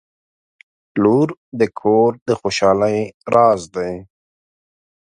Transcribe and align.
•لور 1.01 1.27
د 1.59 1.61
کور 1.79 2.11
د 2.27 2.29
خوشحالۍ 2.39 2.99
راز 3.33 3.61
دی. 3.75 3.91